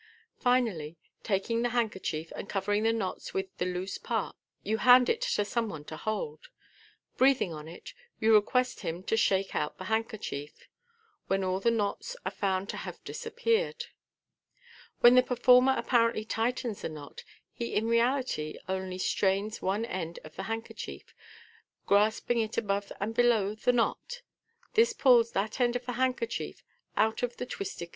[0.39, 5.21] Finally, taking the handkerchief, and covering the knots with the loose part, you hand it
[5.21, 6.47] to some one to hold.
[7.17, 10.67] Breathing on it, you request him to shake out the handkerchief,
[11.27, 13.85] when all the knots are Sound to have disappeared.
[15.01, 17.23] When the performer apparently tightens the knot,
[17.53, 21.13] he in reality only strains one end of the handkerchief,
[21.85, 24.23] grasping it above and below the knot.
[24.73, 26.63] This pulls that end of the handkerchief
[26.97, 27.81] out of its twisted MODh.
[27.81, 27.89] IN MA GIC.